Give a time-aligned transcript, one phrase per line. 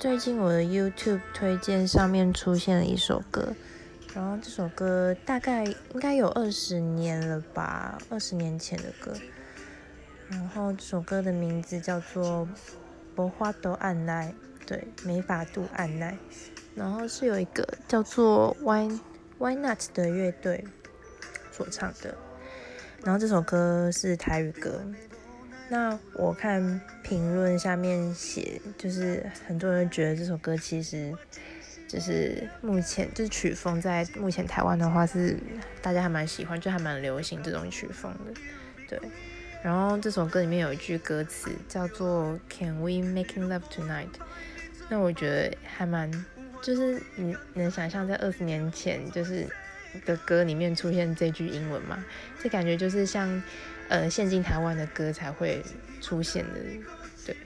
[0.00, 3.54] 最近我的 YouTube 推荐上面出现了一首歌，
[4.14, 9.12] 然后这首歌大概应该有二十年了吧，二十年前的歌。
[10.30, 12.48] 然后这首歌的名字叫做
[13.14, 14.32] 《博花都按奈》，
[14.66, 16.16] 对，美法度按奈。
[16.74, 18.88] 然后是有一个叫做 Why
[19.36, 20.64] Why Not 的乐队
[21.52, 22.16] 所唱的。
[23.04, 24.80] 然后这首歌是台语歌。
[25.70, 31.14] 那我看评论下面写，就是很多人觉得这首歌其实
[31.86, 35.38] 就是目前就是曲风在目前台湾的话是
[35.80, 38.40] 大家还蛮喜欢，就还蛮流行这种曲风的，
[38.88, 39.00] 对。
[39.62, 44.08] 然后这首歌里面有一句歌词叫做 "Can we making love tonight？"
[44.88, 46.10] 那我觉得还蛮，
[46.62, 49.46] 就是你能想象在二十年前就是
[50.04, 52.04] 的歌里面出现这句英文嘛
[52.38, 53.42] 这感觉就是像
[53.88, 55.64] 呃现今台湾的歌才会
[56.00, 56.60] 出现的
[57.24, 57.36] 对。